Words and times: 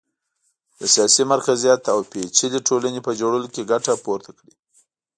د 0.79 0.81
سیاسي 0.93 1.23
مرکزیت 1.33 1.81
او 1.93 1.99
پېچلې 2.11 2.59
ټولنې 2.67 2.99
په 3.07 3.11
جوړولو 3.19 3.47
کې 3.53 3.67
ګټه 3.71 3.93
پورته 4.05 4.29
کړي 4.37 4.53